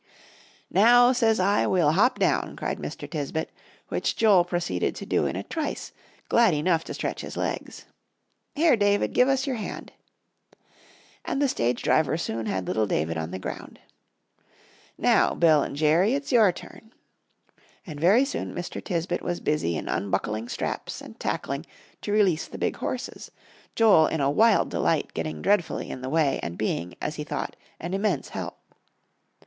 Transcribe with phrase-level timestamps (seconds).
[0.71, 3.07] "Now, says I, we'll hop down," cried Mr.
[3.07, 3.51] Tisbett,
[3.89, 5.91] which Joel proceeded to do in a trice,
[6.27, 7.85] glad enough to stretch his legs.
[8.55, 9.91] "Here, David, give us your hand."
[11.23, 13.77] And the stage driver soon had little David on the ground.
[14.97, 16.91] "Now, Bill and Jerry, it's your turn."
[17.85, 18.83] And very soon Mr.
[18.83, 21.63] Tisbett was busy in unbuckling straps and tackling,
[22.01, 23.29] to release the big horses,
[23.75, 27.55] Joel in a wild delight getting dreadfully in the way, and being, as he thought,
[27.79, 28.57] an immense help.